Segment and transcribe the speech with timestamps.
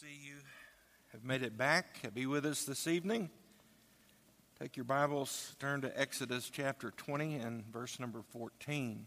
[0.00, 0.36] see you
[1.12, 2.00] have made it back.
[2.14, 3.28] Be with us this evening.
[4.58, 9.06] Take your Bibles, turn to Exodus chapter 20 and verse number 14.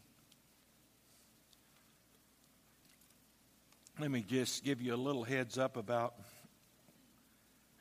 [4.00, 6.14] Let me just give you a little heads up about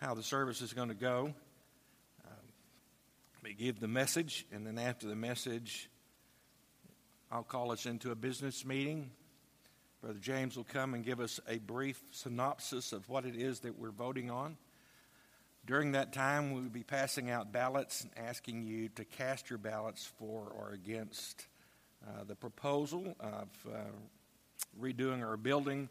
[0.00, 1.34] how the service is going to go.
[2.24, 2.46] Um,
[3.34, 5.90] let me give the message, and then after the message,
[7.30, 9.10] I'll call us into a business meeting
[10.04, 13.78] Brother James will come and give us a brief synopsis of what it is that
[13.78, 14.58] we're voting on.
[15.64, 19.58] During that time, we will be passing out ballots and asking you to cast your
[19.58, 21.46] ballots for or against
[22.06, 23.78] uh, the proposal of uh,
[24.78, 25.88] redoing our building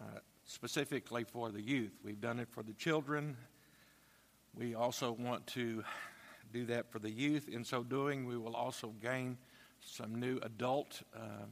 [0.00, 0.04] uh,
[0.46, 1.92] specifically for the youth.
[2.02, 3.36] We've done it for the children.
[4.54, 5.84] We also want to
[6.50, 7.50] do that for the youth.
[7.50, 9.36] In so doing, we will also gain
[9.82, 11.44] some new adult uh,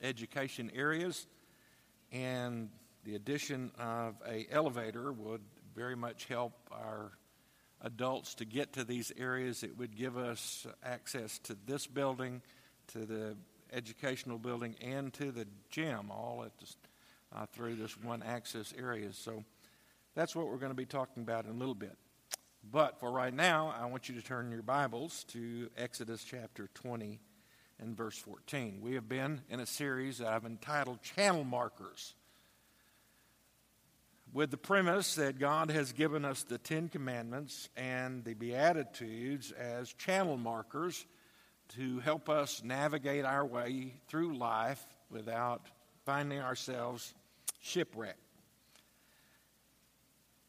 [0.00, 1.26] education areas
[2.12, 2.70] and
[3.04, 5.42] the addition of a elevator would
[5.74, 7.12] very much help our
[7.82, 9.62] adults to get to these areas.
[9.62, 12.42] It would give us access to this building,
[12.88, 13.36] to the
[13.72, 16.52] educational building, and to the gym, all at
[17.34, 19.12] uh, through this one access area.
[19.12, 19.44] So
[20.14, 21.96] that's what we're going to be talking about in a little bit.
[22.70, 27.18] But for right now, I want you to turn your Bibles to Exodus chapter 20
[27.80, 28.80] and verse 14.
[28.82, 32.14] We have been in a series that I've entitled Channel Markers,
[34.32, 39.92] with the premise that God has given us the Ten Commandments and the Beatitudes as
[39.94, 41.04] channel markers
[41.70, 45.62] to help us navigate our way through life without
[46.04, 47.12] finding ourselves
[47.60, 48.18] shipwrecked.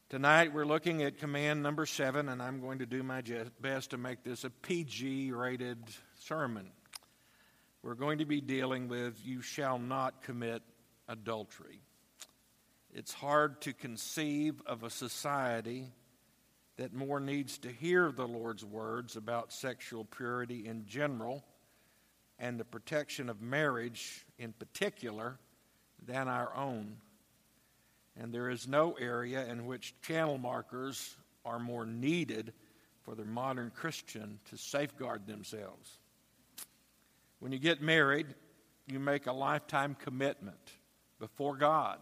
[0.09, 3.23] Tonight we're looking at command number seven, and I'm going to do my
[3.61, 5.79] best to make this a PG rated
[6.19, 6.69] sermon
[7.83, 10.61] we're going to be dealing with you shall not commit
[11.07, 11.81] adultery.
[12.93, 15.87] It's hard to conceive of a society
[16.77, 21.43] that more needs to hear the Lord's words about sexual purity in general
[22.37, 25.37] and the protection of marriage in particular
[26.05, 26.97] than our own.
[28.19, 32.53] And there is no area in which channel markers are more needed
[33.03, 35.97] for the modern Christian to safeguard themselves.
[37.41, 38.27] When you get married,
[38.85, 40.59] you make a lifetime commitment
[41.19, 41.97] before God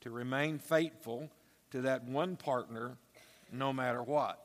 [0.00, 1.30] to remain faithful
[1.70, 2.96] to that one partner
[3.52, 4.44] no matter what.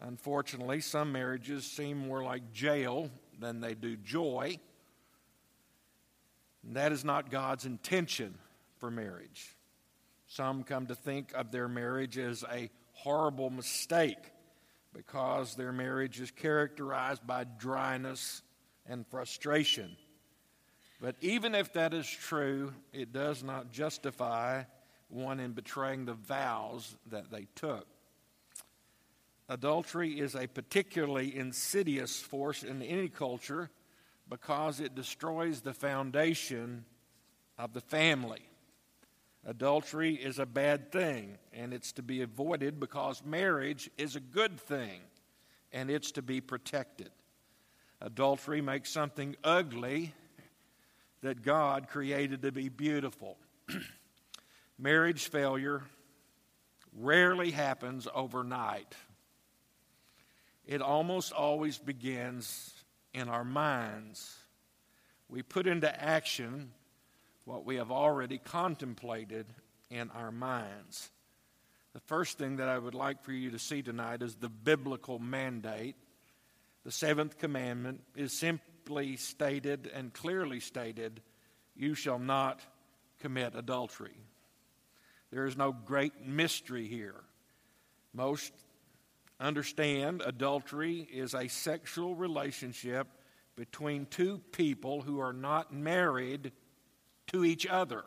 [0.00, 4.58] Unfortunately, some marriages seem more like jail than they do joy.
[6.64, 8.34] And that is not God's intention
[8.78, 9.54] for marriage.
[10.26, 14.32] Some come to think of their marriage as a horrible mistake
[14.92, 18.42] because their marriage is characterized by dryness
[18.90, 19.96] and frustration.
[21.00, 24.64] But even if that is true, it does not justify
[25.08, 27.86] one in betraying the vows that they took.
[29.48, 33.70] Adultery is a particularly insidious force in any culture
[34.28, 36.84] because it destroys the foundation
[37.58, 38.42] of the family.
[39.46, 44.60] Adultery is a bad thing, and it's to be avoided because marriage is a good
[44.60, 45.00] thing,
[45.72, 47.10] and it's to be protected.
[48.00, 50.14] Adultery makes something ugly
[51.22, 53.36] that God created to be beautiful.
[54.78, 55.82] Marriage failure
[56.96, 58.94] rarely happens overnight.
[60.66, 62.72] It almost always begins
[63.12, 64.36] in our minds.
[65.28, 66.72] We put into action
[67.44, 69.46] what we have already contemplated
[69.90, 71.10] in our minds.
[71.92, 75.18] The first thing that I would like for you to see tonight is the biblical
[75.18, 75.96] mandate
[76.84, 81.20] the seventh commandment is simply stated and clearly stated
[81.76, 82.60] you shall not
[83.20, 84.16] commit adultery.
[85.30, 87.14] There is no great mystery here.
[88.12, 88.52] Most
[89.38, 93.06] understand adultery is a sexual relationship
[93.56, 96.52] between two people who are not married
[97.28, 98.04] to each other.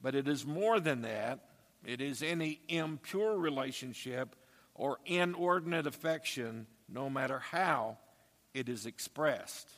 [0.00, 1.40] But it is more than that.
[1.84, 4.34] It is any impure relationship
[4.74, 7.98] or inordinate affection no matter how
[8.54, 9.68] it is expressed.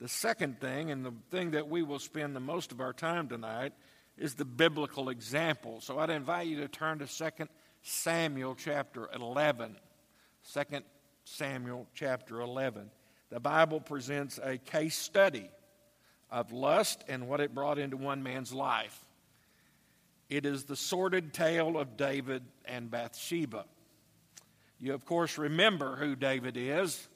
[0.00, 3.28] The second thing, and the thing that we will spend the most of our time
[3.28, 3.72] tonight,
[4.16, 5.80] is the biblical example.
[5.80, 7.46] So I'd invite you to turn to 2
[7.82, 9.76] Samuel chapter 11.
[10.52, 10.62] 2
[11.24, 12.90] Samuel chapter 11.
[13.30, 15.48] The Bible presents a case study
[16.30, 18.98] of lust and what it brought into one man's life.
[20.28, 23.64] It is the sordid tale of David and Bathsheba.
[24.80, 27.08] You, of course, remember who David is.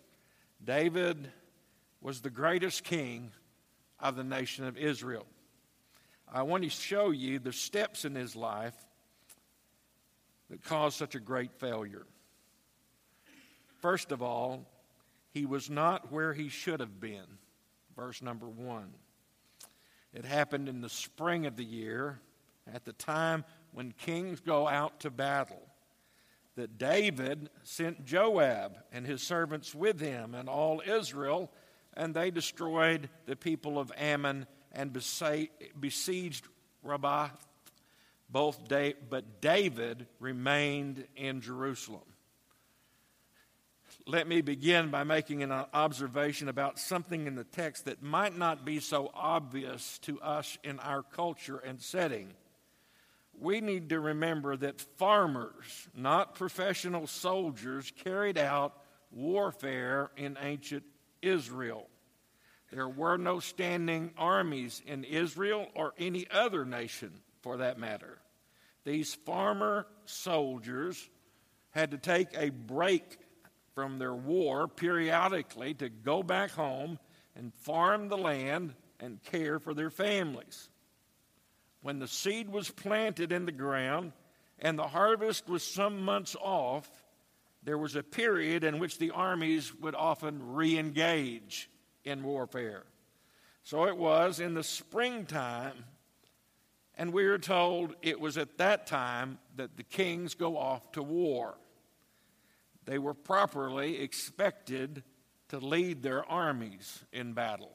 [0.62, 1.32] David
[2.02, 3.32] was the greatest king
[3.98, 5.26] of the nation of Israel.
[6.30, 8.74] I want to show you the steps in his life
[10.50, 12.04] that caused such a great failure.
[13.80, 14.66] First of all,
[15.30, 17.38] he was not where he should have been.
[17.96, 18.92] Verse number one.
[20.12, 22.20] It happened in the spring of the year,
[22.72, 25.62] at the time when kings go out to battle,
[26.56, 31.50] that David sent Joab and his servants with him and all Israel,
[31.96, 36.46] and they destroyed the people of Ammon and besieged
[36.82, 37.28] Rabbah.
[38.28, 42.02] Both but David remained in Jerusalem.
[44.06, 48.64] Let me begin by making an observation about something in the text that might not
[48.64, 52.34] be so obvious to us in our culture and setting.
[53.40, 58.74] We need to remember that farmers, not professional soldiers, carried out
[59.10, 60.84] warfare in ancient
[61.22, 61.88] Israel.
[62.70, 68.18] There were no standing armies in Israel or any other nation for that matter.
[68.84, 71.08] These farmer soldiers
[71.70, 73.18] had to take a break
[73.74, 76.98] from their war periodically to go back home
[77.36, 80.68] and farm the land and care for their families.
[81.84, 84.12] When the seed was planted in the ground
[84.58, 86.88] and the harvest was some months off,
[87.62, 91.68] there was a period in which the armies would often re engage
[92.02, 92.84] in warfare.
[93.64, 95.84] So it was in the springtime,
[96.96, 101.02] and we are told it was at that time that the kings go off to
[101.02, 101.54] war.
[102.86, 105.02] They were properly expected
[105.48, 107.72] to lead their armies in battle.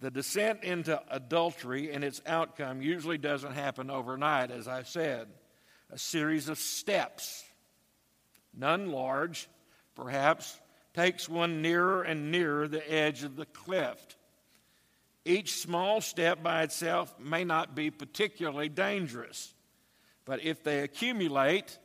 [0.00, 5.28] The descent into adultery and its outcome usually doesn't happen overnight, as I said.
[5.90, 7.44] A series of steps,
[8.54, 9.48] none large,
[9.96, 10.60] perhaps,
[10.94, 13.98] takes one nearer and nearer the edge of the cliff.
[15.24, 19.52] Each small step by itself may not be particularly dangerous,
[20.24, 21.78] but if they accumulate,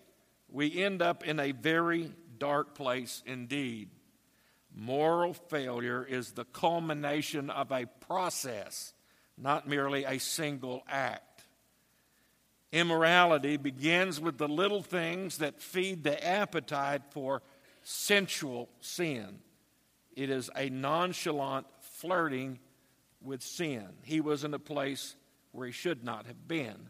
[0.49, 3.89] we end up in a very dark place indeed.
[4.75, 8.93] Moral failure is the culmination of a process,
[9.37, 11.43] not merely a single act.
[12.71, 17.43] Immorality begins with the little things that feed the appetite for
[17.83, 19.39] sensual sin.
[20.15, 22.57] It is a nonchalant flirting
[23.21, 23.87] with sin.
[24.01, 25.15] He was in a place
[25.51, 26.89] where he should not have been.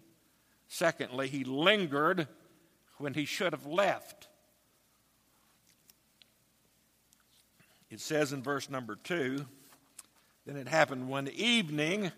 [0.69, 2.29] Secondly, he lingered
[2.97, 4.29] when he should have left.
[7.93, 9.45] It says in verse number two
[10.47, 12.11] Then it happened one evening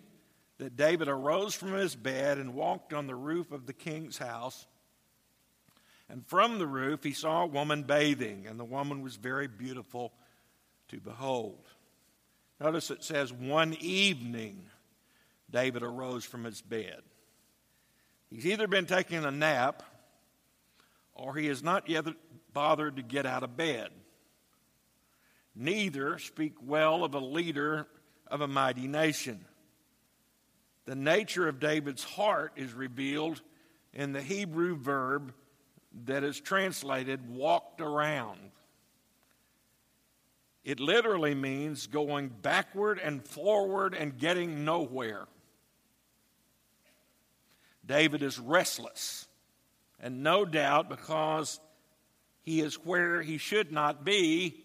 [0.58, 4.68] that David arose from his bed and walked on the roof of the king's house.
[6.08, 10.14] And from the roof he saw a woman bathing, and the woman was very beautiful
[10.88, 11.68] to behold.
[12.62, 14.68] Notice it says, one evening
[15.52, 17.02] David arose from his bed.
[18.30, 19.84] He's either been taking a nap
[21.14, 22.06] or he has not yet
[22.54, 23.90] bothered to get out of bed.
[25.56, 27.88] Neither speak well of a leader
[28.28, 29.46] of a mighty nation.
[30.86, 33.42] The nature of David's heart is revealed
[33.94, 35.34] in the Hebrew verb
[36.06, 38.40] that is translated walked around.
[40.66, 45.26] It literally means going backward and forward and getting nowhere.
[47.86, 49.28] David is restless,
[50.00, 51.60] and no doubt because
[52.42, 54.65] he is where he should not be,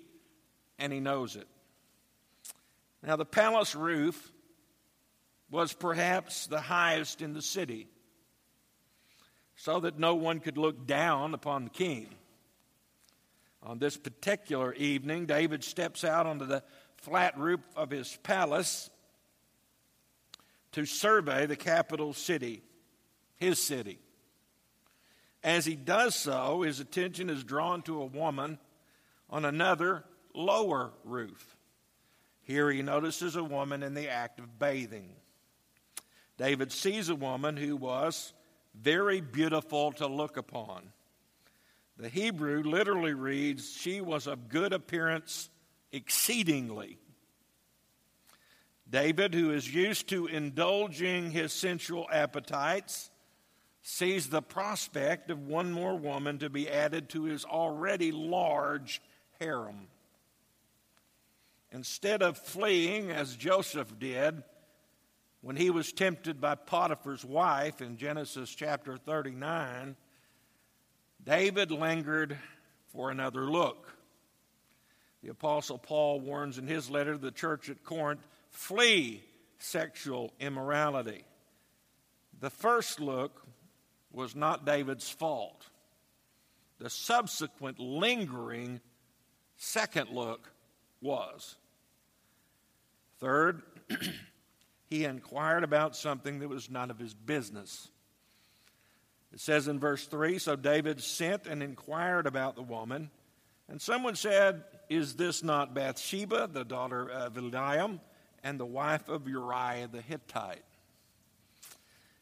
[0.81, 1.47] and he knows it.
[3.03, 4.33] Now, the palace roof
[5.51, 7.87] was perhaps the highest in the city,
[9.57, 12.09] so that no one could look down upon the king.
[13.63, 16.63] On this particular evening, David steps out onto the
[16.97, 18.89] flat roof of his palace
[20.73, 22.63] to survey the capital city,
[23.37, 23.99] his city.
[25.43, 28.59] As he does so, his attention is drawn to a woman
[29.29, 31.57] on another lower roof.
[32.43, 35.11] Here he notices a woman in the act of bathing.
[36.37, 38.33] David sees a woman who was
[38.75, 40.93] very beautiful to look upon.
[41.97, 45.51] The Hebrew literally reads, She was of good appearance
[45.93, 46.99] exceedingly.
[48.89, 53.11] David, who is used to indulging his sensual appetites,
[53.83, 59.01] sees the prospect of one more woman to be added to his already large
[59.39, 59.89] harem.
[61.73, 64.43] Instead of fleeing as Joseph did
[65.41, 69.97] when he was tempted by Potiphar's wife in Genesis chapter 39,
[71.25, 72.37] David lingered
[72.93, 73.95] for another look.
[75.23, 79.23] The Apostle Paul warns in his letter to the church at Corinth flee
[79.59, 81.25] sexual immorality.
[82.41, 83.43] The first look
[84.11, 85.67] was not David's fault.
[86.79, 88.81] The subsequent lingering
[89.57, 90.51] second look
[91.01, 91.57] was.
[93.19, 93.63] Third,
[94.91, 97.89] he inquired about something that was none of his business.
[99.33, 103.11] It says in verse 3 So David sent and inquired about the woman,
[103.69, 108.01] and someone said, Is this not Bathsheba, the daughter of Eliam,
[108.43, 110.65] and the wife of Uriah the Hittite?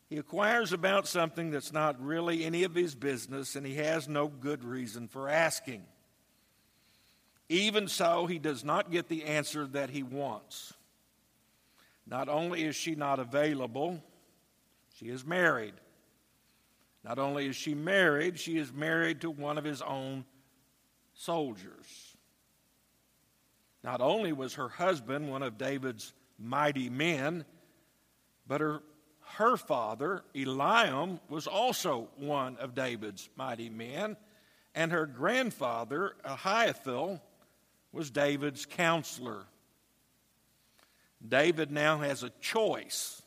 [0.09, 4.27] He inquires about something that's not really any of his business, and he has no
[4.27, 5.85] good reason for asking.
[7.49, 10.75] Even so, he does not get the answer that he wants.
[12.07, 14.03] Not only is she not available,
[14.95, 15.75] she is married.
[17.05, 20.25] Not only is she married, she is married to one of his own
[21.15, 22.17] soldiers.
[23.83, 27.45] Not only was her husband one of David's mighty men,
[28.47, 28.83] but her,
[29.37, 34.17] her father, Eliam, was also one of David's mighty men,
[34.75, 37.23] and her grandfather, Ahithophel,
[37.99, 39.43] was David's counselor.
[41.27, 43.21] David now has a choice.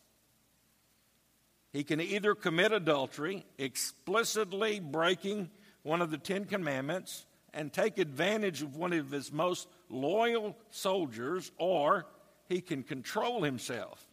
[1.74, 5.50] He can either commit adultery, explicitly breaking
[5.84, 11.52] one of the Ten Commandments, and take advantage of one of his most loyal soldiers,
[11.58, 12.06] or
[12.48, 14.08] he can control himself.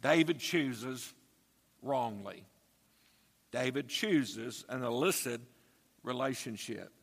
[0.00, 1.12] David chooses
[1.82, 2.44] wrongly.
[3.52, 5.42] David chooses an illicit
[6.02, 6.95] relationship.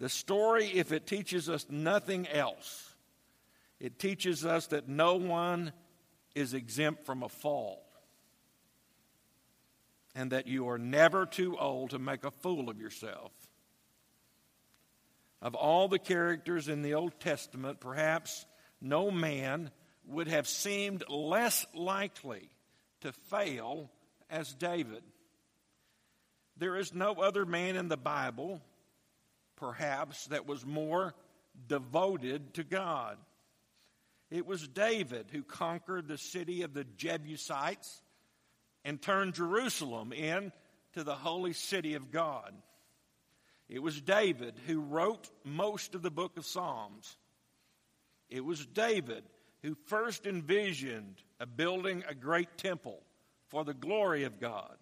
[0.00, 2.94] The story, if it teaches us nothing else,
[3.78, 5.72] it teaches us that no one
[6.34, 7.86] is exempt from a fall
[10.14, 13.30] and that you are never too old to make a fool of yourself.
[15.42, 18.46] Of all the characters in the Old Testament, perhaps
[18.80, 19.70] no man
[20.06, 22.48] would have seemed less likely
[23.02, 23.90] to fail
[24.28, 25.02] as David.
[26.56, 28.60] There is no other man in the Bible,
[29.60, 31.14] perhaps, that was more
[31.68, 33.16] devoted to God.
[34.30, 38.02] It was David who conquered the city of the Jebusites
[38.84, 40.50] and turned Jerusalem into
[41.04, 42.54] the holy city of God.
[43.68, 47.16] It was David who wrote most of the book of Psalms.
[48.28, 49.24] It was David
[49.62, 53.00] who first envisioned a building a great temple
[53.48, 54.76] for the glory of God.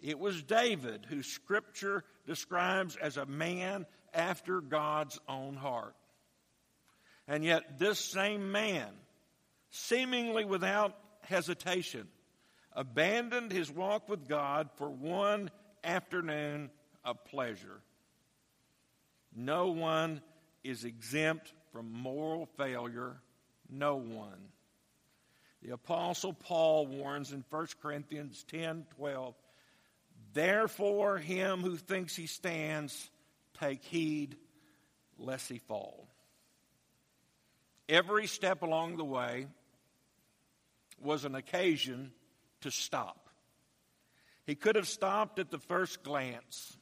[0.00, 5.94] It was David who scripture describes as a man after God's own heart.
[7.28, 8.88] And yet, this same man,
[9.70, 12.06] seemingly without hesitation,
[12.72, 15.50] abandoned his walk with God for one
[15.82, 16.70] afternoon
[17.04, 17.80] of pleasure.
[19.34, 20.20] No one
[20.62, 23.16] is exempt from moral failure.
[23.68, 24.50] No one.
[25.62, 29.34] The Apostle Paul warns in 1 Corinthians 10 12,
[30.36, 33.10] Therefore, him who thinks he stands,
[33.58, 34.36] take heed
[35.18, 36.08] lest he fall.
[37.88, 39.46] Every step along the way
[41.00, 42.12] was an occasion
[42.60, 43.30] to stop.
[44.44, 46.76] He could have stopped at the first glance.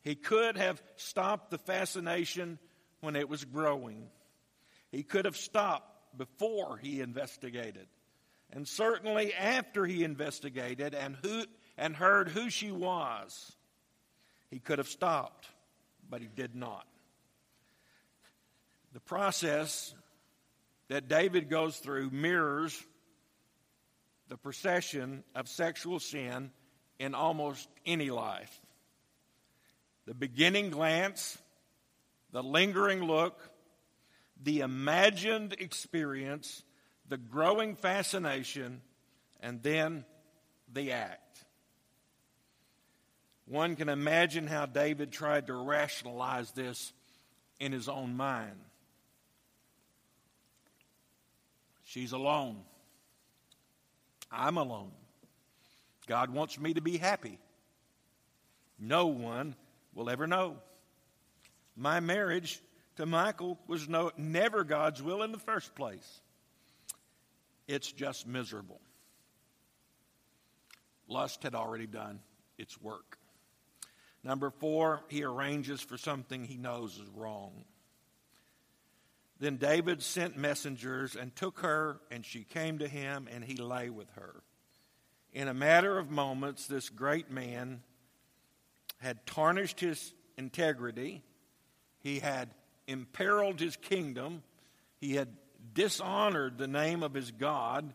[0.00, 2.58] He could have stopped the fascination
[3.00, 4.08] when it was growing.
[4.90, 7.88] He could have stopped before he investigated.
[8.50, 11.44] And certainly after he investigated and, who,
[11.76, 13.52] and heard who she was,
[14.50, 15.48] he could have stopped,
[16.08, 16.86] but he did not.
[18.92, 19.94] The process
[20.88, 22.80] that David goes through mirrors
[24.28, 26.50] the procession of sexual sin
[26.98, 28.60] in almost any life.
[30.06, 31.38] The beginning glance,
[32.30, 33.50] the lingering look,
[34.42, 36.62] the imagined experience,
[37.08, 38.80] the growing fascination,
[39.40, 40.04] and then
[40.72, 41.23] the act.
[43.46, 46.92] One can imagine how David tried to rationalize this
[47.60, 48.58] in his own mind.
[51.84, 52.62] She's alone.
[54.32, 54.92] I'm alone.
[56.06, 57.38] God wants me to be happy.
[58.78, 59.54] No one
[59.94, 60.56] will ever know.
[61.76, 62.60] My marriage
[62.96, 66.20] to Michal was no, never God's will in the first place.
[67.66, 68.80] It's just miserable.
[71.08, 72.20] Lust had already done
[72.58, 73.18] its work.
[74.24, 77.64] Number four, he arranges for something he knows is wrong.
[79.38, 83.90] Then David sent messengers and took her, and she came to him, and he lay
[83.90, 84.42] with her.
[85.34, 87.82] In a matter of moments, this great man
[88.98, 91.22] had tarnished his integrity,
[91.98, 92.48] he had
[92.86, 94.42] imperiled his kingdom,
[95.00, 95.28] he had
[95.74, 97.92] dishonored the name of his God,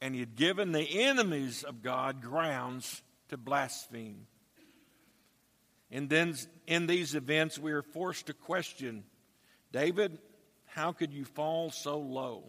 [0.00, 4.26] and he had given the enemies of God grounds to blaspheme.
[5.90, 6.34] And then
[6.66, 9.04] in these events, we are forced to question
[9.72, 10.18] David,
[10.66, 12.44] how could you fall so low?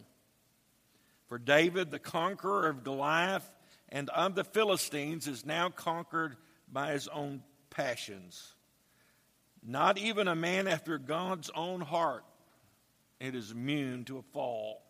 [1.27, 3.49] For David, the conqueror of Goliath
[3.89, 6.37] and of the Philistines, is now conquered
[6.71, 8.53] by his own passions.
[9.65, 12.23] Not even a man after God's own heart
[13.19, 14.81] it is immune to a fall.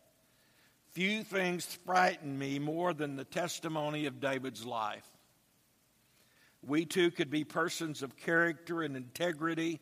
[0.92, 5.08] Few things frighten me more than the testimony of David's life.
[6.68, 9.80] We too could be persons of character and integrity,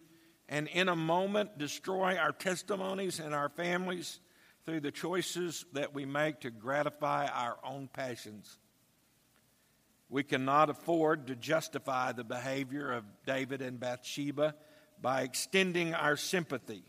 [0.48, 4.20] and in a moment destroy our testimonies and our families
[4.66, 8.60] through the choices that we make to gratify our own passions.
[10.10, 14.54] We cannot afford to justify the behavior of David and Bathsheba
[15.02, 16.84] by extending our sympathy.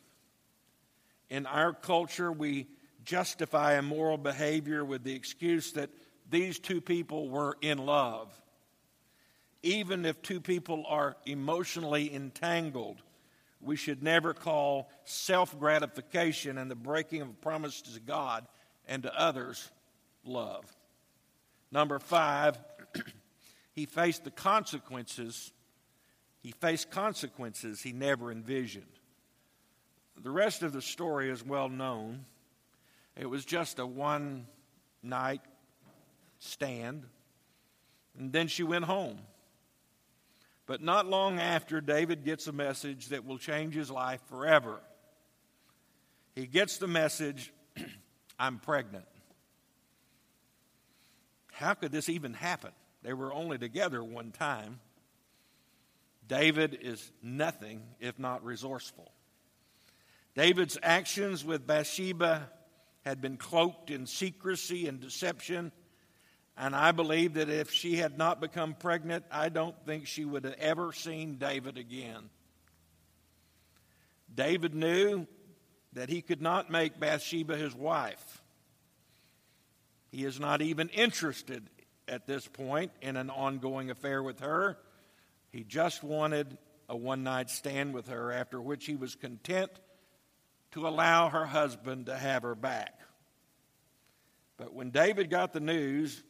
[1.31, 2.67] In our culture, we
[3.03, 5.89] justify immoral behavior with the excuse that
[6.29, 8.39] these two people were in love.
[9.63, 13.03] Even if two people are emotionally entangled,
[13.61, 18.47] we should never call self gratification and the breaking of promises to God
[18.87, 19.71] and to others
[20.25, 20.65] love.
[21.73, 22.59] Number five,
[23.73, 25.53] he faced the consequences.
[26.43, 28.87] He faced consequences he never envisioned.
[30.23, 32.25] The rest of the story is well known.
[33.17, 34.47] It was just a one
[35.03, 35.41] night
[36.39, 37.05] stand,
[38.19, 39.19] and then she went home.
[40.67, 44.81] But not long after, David gets a message that will change his life forever.
[46.35, 47.53] He gets the message
[48.39, 49.07] I'm pregnant.
[51.53, 52.73] How could this even happen?
[53.03, 54.81] They were only together one time.
[56.29, 59.11] David is nothing if not resourceful.
[60.35, 62.51] David's actions with Bathsheba
[63.07, 65.73] had been cloaked in secrecy and deception.
[66.59, 70.45] And I believe that if she had not become pregnant, I don't think she would
[70.45, 72.31] have ever seen David again.
[74.35, 75.27] David knew
[75.93, 78.43] that he could not make Bathsheba his wife.
[80.11, 81.69] He is not even interested
[82.09, 84.79] at this point in an ongoing affair with her.
[85.51, 86.57] He just wanted
[86.89, 89.71] a one night stand with her, after which he was content
[90.73, 92.99] to allow her husband to have her back.
[94.57, 96.23] But when David got the news,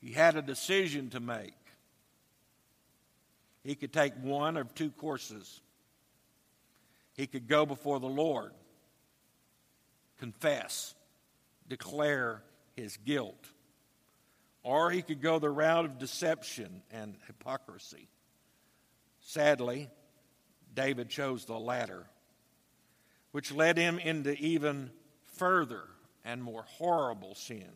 [0.00, 1.54] he had a decision to make.
[3.64, 5.60] He could take one of two courses.
[7.14, 8.52] He could go before the Lord,
[10.18, 10.94] confess,
[11.68, 12.42] declare
[12.76, 13.44] his guilt,
[14.62, 18.08] or he could go the route of deception and hypocrisy.
[19.20, 19.90] Sadly,
[20.74, 22.06] David chose the latter
[23.32, 24.90] which led him into even
[25.34, 25.84] further
[26.24, 27.70] and more horrible sin,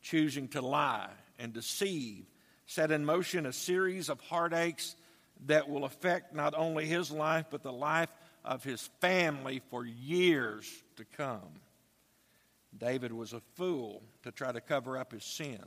[0.00, 2.24] choosing to lie and deceive,
[2.66, 4.96] set in motion a series of heartaches
[5.46, 8.10] that will affect not only his life, but the life
[8.44, 11.60] of his family for years to come.
[12.76, 15.62] David was a fool to try to cover up his sin.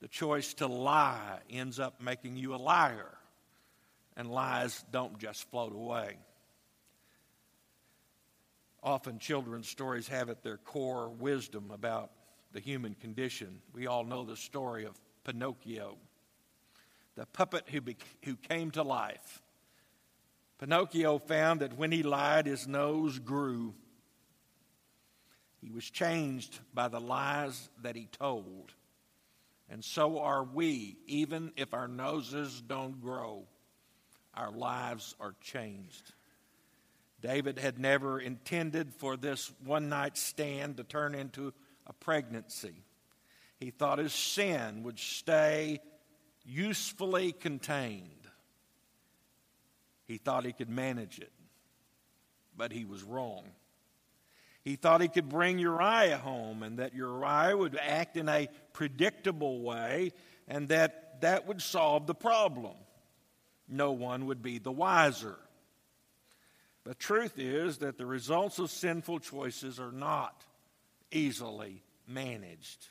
[0.00, 3.16] The choice to lie ends up making you a liar,
[4.16, 6.16] and lies don't just float away.
[8.82, 12.10] Often, children's stories have at their core wisdom about
[12.54, 13.60] the human condition.
[13.74, 15.96] We all know the story of Pinocchio,
[17.16, 19.42] the puppet who, be- who came to life.
[20.58, 23.74] Pinocchio found that when he lied, his nose grew.
[25.60, 28.72] He was changed by the lies that he told.
[29.68, 33.46] And so are we, even if our noses don't grow,
[34.32, 36.12] our lives are changed.
[37.20, 41.52] David had never intended for this one night stand to turn into
[41.86, 42.84] a pregnancy.
[43.58, 45.80] He thought his sin would stay
[46.44, 48.10] usefully contained.
[50.06, 51.32] He thought he could manage it,
[52.56, 53.44] but he was wrong.
[54.62, 59.60] He thought he could bring Uriah home and that Uriah would act in a predictable
[59.60, 60.12] way
[60.48, 62.74] and that that would solve the problem.
[63.68, 65.36] No one would be the wiser.
[66.84, 70.44] The truth is that the results of sinful choices are not
[71.14, 72.88] easily managed.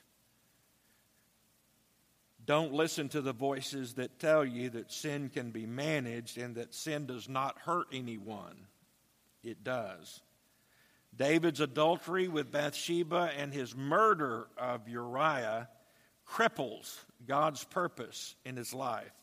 [2.45, 6.73] Don't listen to the voices that tell you that sin can be managed and that
[6.73, 8.67] sin does not hurt anyone.
[9.43, 10.21] It does.
[11.15, 15.69] David's adultery with Bathsheba and his murder of Uriah
[16.27, 19.13] cripples God's purpose in his life.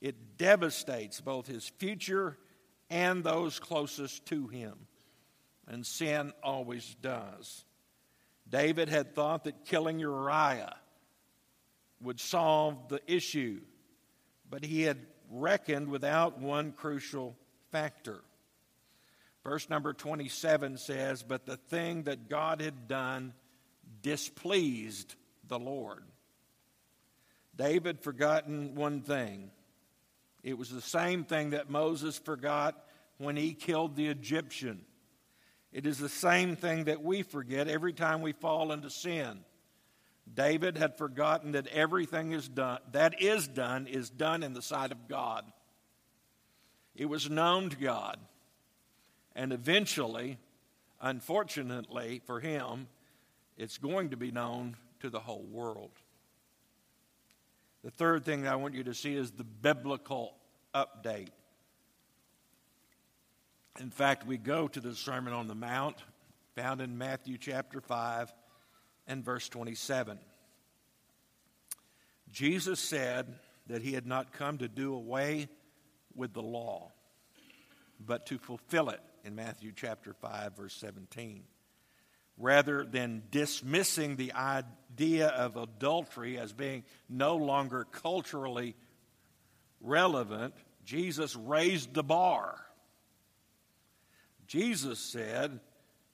[0.00, 2.38] It devastates both his future
[2.88, 4.86] and those closest to him.
[5.68, 7.65] and sin always does.
[8.48, 10.76] David had thought that killing Uriah
[12.00, 13.60] would solve the issue,
[14.48, 14.98] but he had
[15.30, 17.36] reckoned without one crucial
[17.72, 18.20] factor.
[19.42, 23.32] Verse number 27 says, But the thing that God had done
[24.02, 25.14] displeased
[25.46, 26.04] the Lord.
[27.56, 29.50] David forgotten one thing.
[30.42, 32.84] It was the same thing that Moses forgot
[33.18, 34.84] when he killed the Egyptian.
[35.72, 39.44] It is the same thing that we forget every time we fall into sin.
[40.32, 44.90] David had forgotten that everything is done that is done is done in the sight
[44.90, 45.44] of God.
[46.94, 48.18] It was known to God.
[49.34, 50.38] And eventually,
[51.00, 52.88] unfortunately for him,
[53.56, 55.90] it's going to be known to the whole world.
[57.84, 60.34] The third thing I want you to see is the biblical
[60.74, 61.28] update.
[63.78, 65.96] In fact, we go to the Sermon on the Mount,
[66.54, 68.32] found in Matthew chapter 5
[69.06, 70.18] and verse 27.
[72.32, 75.48] Jesus said that he had not come to do away
[76.14, 76.90] with the law,
[78.00, 81.42] but to fulfill it in Matthew chapter 5, verse 17.
[82.38, 88.74] Rather than dismissing the idea of adultery as being no longer culturally
[89.82, 92.65] relevant, Jesus raised the bar.
[94.46, 95.60] Jesus said,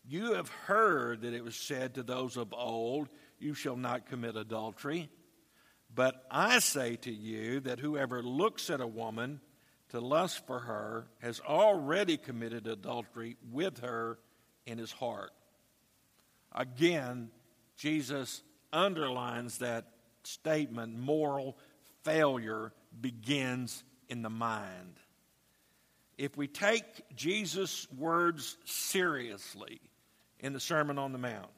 [0.07, 4.37] You have heard that it was said to those of old, You shall not commit
[4.37, 5.09] adultery.
[5.95, 9.41] But I say to you that whoever looks at a woman
[9.91, 14.19] to lust for her has already committed adultery with her
[14.65, 15.33] in his heart.
[16.55, 17.31] Again,
[17.77, 18.43] Jesus
[18.73, 19.87] underlines that
[20.25, 21.59] statement moral
[22.05, 24.99] failure begins in the mind.
[26.19, 26.85] If we take
[27.17, 29.81] Jesus' words seriously
[30.41, 31.51] in the Sermon on the Mount,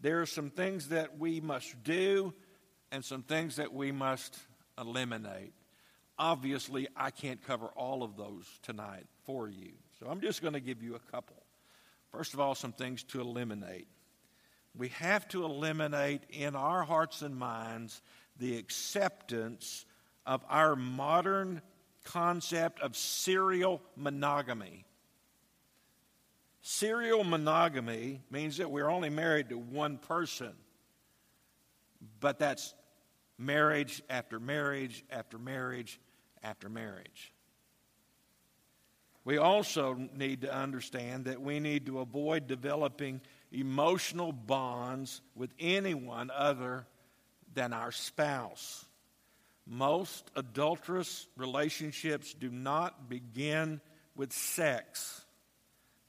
[0.00, 2.34] there are some things that we must do
[2.90, 4.36] and some things that we must
[4.78, 5.52] eliminate.
[6.18, 9.72] Obviously, I can't cover all of those tonight for you.
[9.98, 11.36] So I'm just going to give you a couple.
[12.10, 13.86] First of all, some things to eliminate.
[14.76, 18.02] We have to eliminate in our hearts and minds
[18.38, 19.86] the acceptance
[20.26, 21.62] of our modern
[22.04, 24.84] concept of serial monogamy.
[26.62, 30.52] Serial monogamy means that we're only married to one person,
[32.20, 32.74] but that's
[33.38, 36.00] marriage after marriage after marriage
[36.42, 37.32] after marriage.
[39.24, 43.20] We also need to understand that we need to avoid developing
[43.52, 46.86] emotional bonds with anyone other
[47.54, 48.84] than our spouse.
[49.66, 53.80] Most adulterous relationships do not begin
[54.14, 55.24] with sex,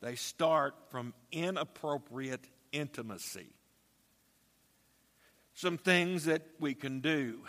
[0.02, 3.48] they start from inappropriate intimacy.
[5.54, 7.40] Some things that we can do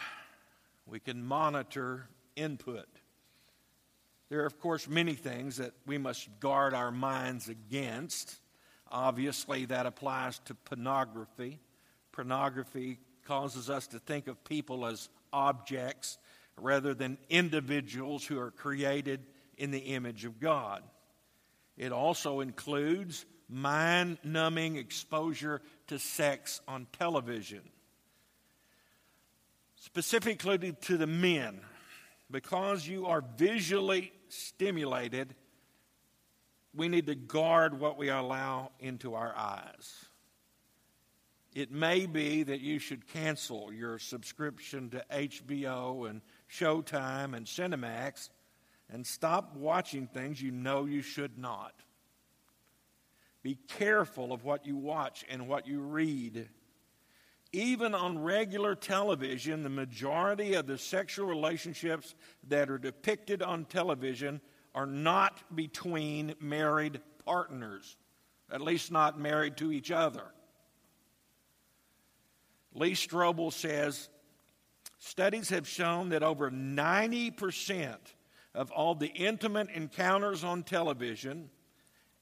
[0.86, 2.86] we can monitor input.
[4.28, 8.40] There are, of course, many things that we must guard our minds against.
[8.90, 11.60] Obviously, that applies to pornography.
[12.12, 16.18] Pornography causes us to think of people as objects
[16.56, 19.26] rather than individuals who are created
[19.58, 20.82] in the image of God.
[21.76, 27.60] It also includes mind numbing exposure to sex on television.
[29.76, 31.60] Specifically to the men,
[32.30, 35.34] because you are visually stimulated,
[36.74, 40.06] we need to guard what we allow into our eyes.
[41.54, 48.28] It may be that you should cancel your subscription to HBO and Showtime and Cinemax
[48.92, 51.72] and stop watching things you know you should not.
[53.44, 56.48] Be careful of what you watch and what you read.
[57.52, 62.16] Even on regular television, the majority of the sexual relationships
[62.48, 64.40] that are depicted on television
[64.74, 67.96] are not between married partners,
[68.50, 70.24] at least not married to each other.
[72.74, 74.08] Lee Strobel says
[74.98, 77.96] studies have shown that over 90%
[78.54, 81.50] of all the intimate encounters on television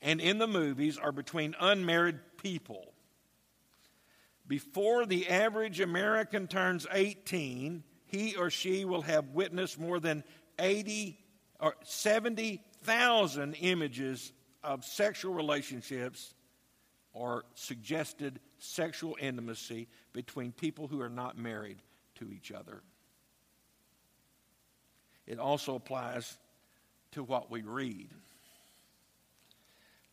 [0.03, 2.93] and in the movies are between unmarried people.
[4.47, 10.25] Before the average American turns 18, he or she will have witnessed more than
[10.59, 11.19] 80
[11.61, 16.35] or 70,000 images of sexual relationships
[17.12, 21.79] or suggested sexual intimacy between people who are not married
[22.16, 22.83] to each other.
[25.27, 26.38] It also applies
[27.12, 28.09] to what we read.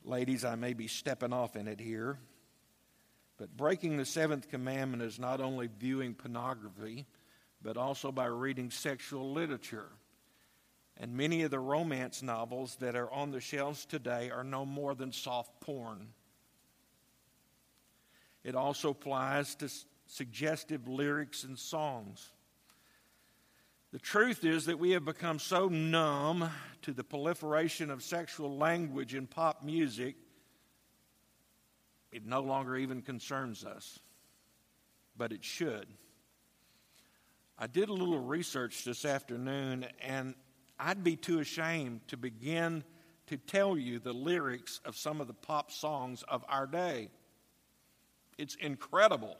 [0.03, 2.17] Ladies, I may be stepping off in it here,
[3.37, 7.05] but breaking the seventh commandment is not only viewing pornography,
[7.61, 9.89] but also by reading sexual literature.
[10.97, 14.95] And many of the romance novels that are on the shelves today are no more
[14.95, 16.09] than soft porn.
[18.43, 19.69] It also applies to
[20.07, 22.31] suggestive lyrics and songs.
[23.91, 26.49] The truth is that we have become so numb
[26.83, 30.15] to the proliferation of sexual language in pop music,
[32.11, 33.99] it no longer even concerns us.
[35.17, 35.87] But it should.
[37.57, 40.33] I did a little research this afternoon, and
[40.79, 42.83] I'd be too ashamed to begin
[43.27, 47.09] to tell you the lyrics of some of the pop songs of our day.
[48.39, 49.35] It's incredible.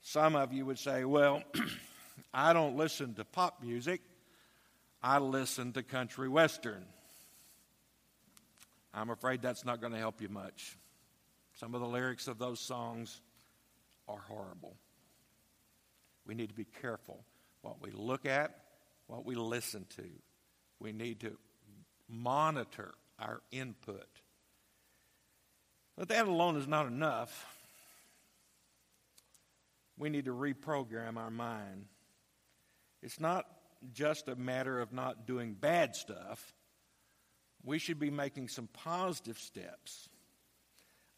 [0.00, 1.42] Some of you would say, well,
[2.34, 4.00] I don't listen to pop music,
[5.02, 6.86] I listen to country western.
[8.94, 10.78] I'm afraid that's not going to help you much.
[11.56, 13.20] Some of the lyrics of those songs
[14.08, 14.74] are horrible.
[16.26, 17.24] We need to be careful
[17.60, 18.56] what we look at,
[19.06, 20.04] what we listen to.
[20.78, 21.36] We need to
[22.08, 24.08] monitor our input.
[25.96, 27.46] But that alone is not enough.
[29.96, 31.86] We need to reprogram our mind.
[33.02, 33.46] It's not
[33.92, 36.54] just a matter of not doing bad stuff.
[37.62, 40.08] We should be making some positive steps.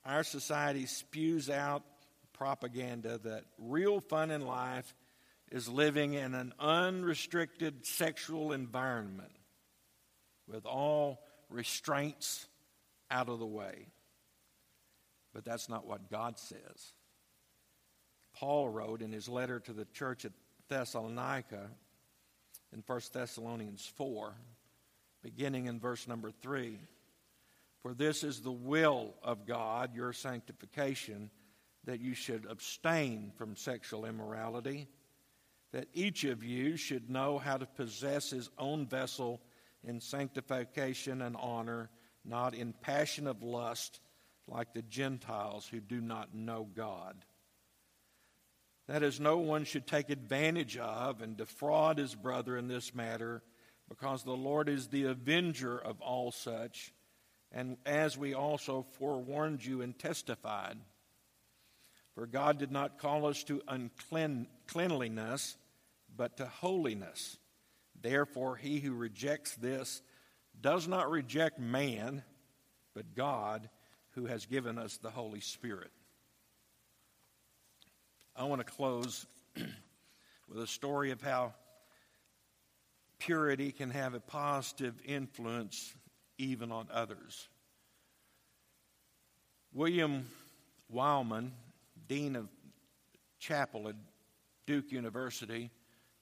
[0.05, 1.83] Our society spews out
[2.33, 4.95] propaganda that real fun in life
[5.51, 9.33] is living in an unrestricted sexual environment
[10.47, 12.47] with all restraints
[13.11, 13.87] out of the way.
[15.37, 16.94] But that's not what God says.
[18.35, 20.33] Paul wrote in his letter to the church at
[20.70, 21.68] Thessalonica
[22.72, 24.33] in 1 Thessalonians 4,
[25.22, 26.79] beginning in verse number 3.
[27.83, 31.31] For this is the will of God, your sanctification,
[31.85, 34.88] that you should abstain from sexual immorality,
[35.72, 39.42] that each of you should know how to possess his own vessel
[39.85, 41.90] in sanctification and honor,
[42.25, 44.01] not in passion of lust
[44.49, 47.17] like the Gentiles who do not know God.
[48.89, 53.43] That is, no one should take advantage of and defraud his brother in this matter,
[53.89, 56.93] because the Lord is the avenger of all such,
[57.51, 60.77] and as we also forewarned you and testified.
[62.15, 65.57] For God did not call us to uncleanliness,
[66.17, 67.37] but to holiness.
[68.01, 70.01] Therefore, he who rejects this
[70.61, 72.23] does not reject man,
[72.95, 73.69] but God,
[74.17, 75.91] who has given us the Holy Spirit.
[78.35, 79.27] I want to close
[80.49, 81.53] with a story of how
[83.19, 85.95] purity can have a positive influence
[86.39, 87.49] even on others.
[89.73, 90.27] William
[90.93, 91.51] Willimon,
[92.09, 92.49] Dean of
[93.39, 93.97] Chapel at
[94.67, 95.71] Duke University,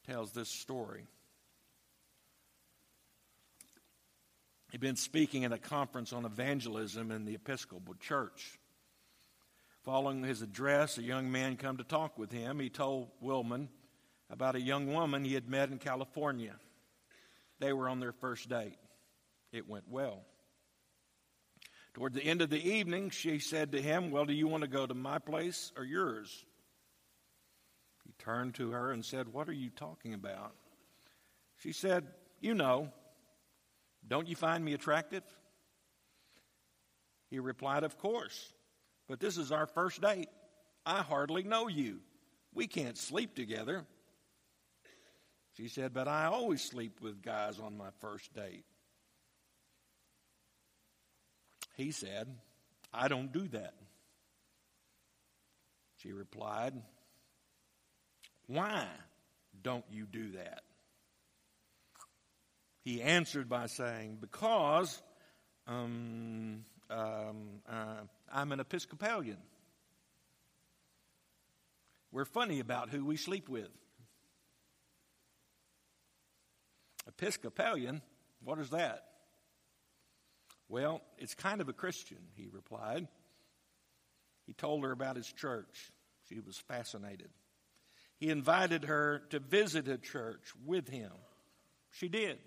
[0.04, 1.06] tells this story.
[4.74, 8.58] He'd been speaking at a conference on evangelism in the Episcopal Church.
[9.84, 12.58] Following his address, a young man come to talk with him.
[12.58, 13.68] He told Willimon
[14.28, 16.56] about a young woman he had met in California.
[17.60, 18.76] They were on their first date.
[19.52, 20.22] It went well.
[21.92, 24.68] Toward the end of the evening, she said to him, Well, do you want to
[24.68, 26.44] go to my place or yours?
[28.04, 30.52] He turned to her and said, What are you talking about?
[31.58, 32.08] She said,
[32.40, 32.90] You know,
[34.06, 35.22] don't you find me attractive?
[37.30, 38.52] He replied, Of course.
[39.08, 40.28] But this is our first date.
[40.86, 42.00] I hardly know you.
[42.54, 43.84] We can't sleep together.
[45.56, 48.64] She said, But I always sleep with guys on my first date.
[51.76, 52.28] He said,
[52.92, 53.74] I don't do that.
[55.96, 56.74] She replied,
[58.46, 58.86] Why
[59.62, 60.62] don't you do that?
[62.84, 65.02] He answered by saying, Because
[65.66, 69.38] um, um, uh, I'm an Episcopalian.
[72.12, 73.70] We're funny about who we sleep with.
[77.08, 78.02] Episcopalian,
[78.44, 79.04] what is that?
[80.68, 83.08] Well, it's kind of a Christian, he replied.
[84.46, 85.90] He told her about his church.
[86.28, 87.30] She was fascinated.
[88.18, 91.10] He invited her to visit a church with him.
[91.90, 92.38] She did.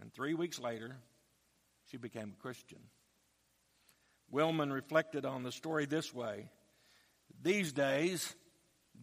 [0.00, 0.96] And three weeks later,
[1.86, 2.78] she became a Christian.
[4.32, 6.48] Willimon reflected on the story this way
[7.42, 8.34] These days,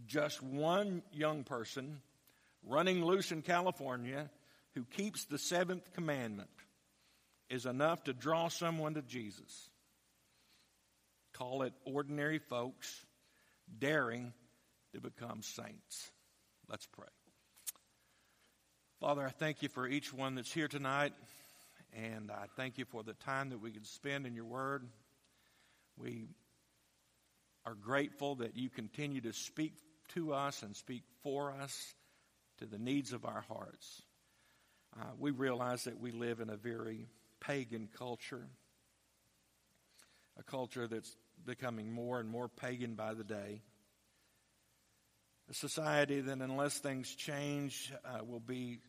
[0.05, 2.01] just one young person
[2.63, 4.29] running loose in California
[4.75, 6.49] who keeps the seventh commandment
[7.49, 9.69] is enough to draw someone to Jesus.
[11.33, 13.05] Call it ordinary folks
[13.79, 14.33] daring
[14.93, 16.11] to become saints.
[16.69, 17.16] Let's pray.
[18.99, 21.13] Father, I thank you for each one that's here tonight,
[21.95, 24.87] and I thank you for the time that we can spend in your word.
[25.97, 26.29] We
[27.67, 29.73] are grateful that you continue to speak
[30.15, 31.93] to us and speak for us
[32.57, 34.01] to the needs of our hearts.
[34.99, 37.05] Uh, we realize that we live in a very
[37.39, 38.47] pagan culture,
[40.39, 43.61] a culture that's becoming more and more pagan by the day.
[45.49, 48.79] A society that, unless things change, uh, will be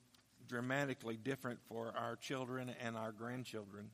[0.49, 3.91] dramatically different for our children and our grandchildren.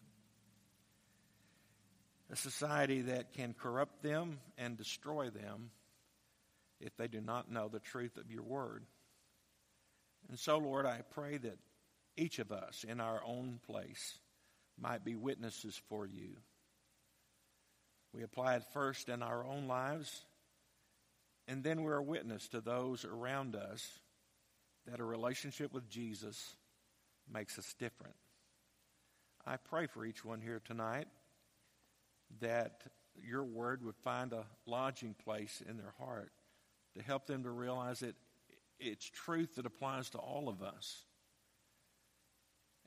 [2.32, 5.70] A society that can corrupt them and destroy them
[6.80, 8.84] if they do not know the truth of your word.
[10.28, 11.58] And so, Lord, I pray that
[12.16, 14.18] each of us in our own place
[14.80, 16.36] might be witnesses for you.
[18.12, 20.24] We apply it first in our own lives,
[21.48, 24.00] and then we're a witness to those around us
[24.90, 26.56] that a relationship with Jesus
[27.32, 28.14] makes us different.
[29.46, 31.06] I pray for each one here tonight
[32.40, 32.82] that
[33.22, 36.32] your word would find a lodging place in their heart
[36.96, 38.14] to help them to realize that
[38.78, 41.04] it's truth that applies to all of us.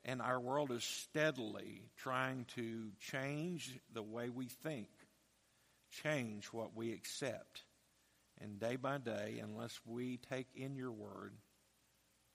[0.04, 4.88] And our world is steadily trying to change the way we think,
[6.02, 7.62] change what we accept.
[8.40, 11.32] And day by day, unless we take in your word,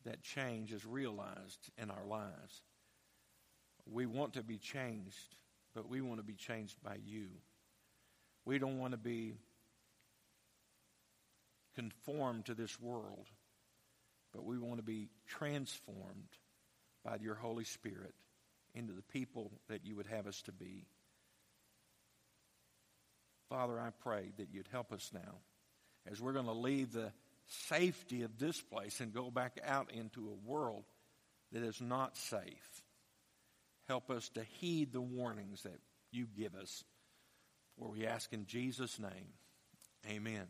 [0.05, 2.61] that change is realized in our lives.
[3.85, 5.35] We want to be changed,
[5.73, 7.27] but we want to be changed by you.
[8.45, 9.35] We don't want to be
[11.75, 13.27] conformed to this world,
[14.33, 16.29] but we want to be transformed
[17.03, 18.13] by your Holy Spirit
[18.75, 20.85] into the people that you would have us to be.
[23.49, 25.35] Father, I pray that you'd help us now
[26.11, 27.11] as we're going to leave the
[27.47, 30.83] safety of this place and go back out into a world
[31.51, 32.81] that is not safe.
[33.87, 35.79] Help us to heed the warnings that
[36.11, 36.83] you give us.
[37.77, 39.33] For we ask in Jesus' name,
[40.09, 40.47] amen.